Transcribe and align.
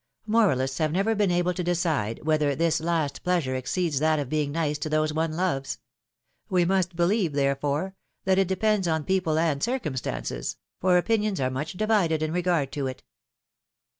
Moralists 0.25 0.79
have 0.79 0.91
never 0.91 1.13
been 1.13 1.29
able 1.29 1.53
to 1.53 1.63
decide 1.63 2.23
whether 2.23 2.55
this 2.55 2.79
last 2.79 3.23
pleasure 3.23 3.53
exceeds 3.55 3.99
that 3.99 4.17
of 4.17 4.29
being 4.29 4.51
nice 4.51 4.79
to 4.79 4.89
those 4.89 5.13
one 5.13 5.33
loves; 5.33 5.77
we 6.49 6.65
must 6.65 6.95
believe, 6.95 7.33
therefore, 7.33 7.93
that 8.25 8.39
it 8.39 8.47
depends 8.47 8.87
on 8.87 9.03
people 9.03 9.37
and 9.37 9.61
circumstances, 9.61 10.57
for 10.79 10.97
opinions 10.97 11.39
are 11.39 11.51
much 11.51 11.73
divided 11.73 12.23
in 12.23 12.31
regard 12.33 12.71
to 12.71 12.87
it. 12.87 13.03